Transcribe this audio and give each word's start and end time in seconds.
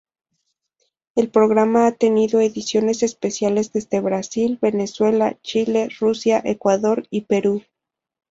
El 1.13 1.29
programa 1.29 1.85
ha 1.85 1.91
tenido 1.91 2.41
ediciones 2.41 3.03
especiales 3.03 3.71
desde 3.71 3.99
Brasil, 3.99 4.57
Venezuela, 4.59 5.37
Chile, 5.43 5.89
Rusia, 5.99 6.41
Ecuador 6.43 7.05
y 7.11 7.25
Perú. 7.25 7.61